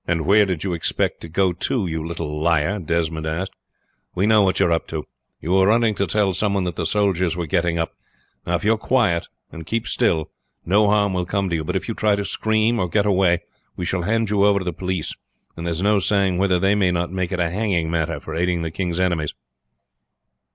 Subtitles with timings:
[0.07, 3.53] "Where do you expect to go to, you little liar?" Desmond asked.
[4.15, 5.03] "We know what you are up to.
[5.39, 7.93] You were running to tell some one that the soldiers were getting up.
[8.43, 10.31] Now, if you are quiet and keep still
[10.65, 13.05] no harm will come to you; but if you try to scream or to get
[13.05, 13.43] away
[13.75, 15.13] we shall hand you over to the police,
[15.55, 18.63] and there's no saying whether they may not make it a hanging matter for aiding
[18.63, 19.35] the king's enemies."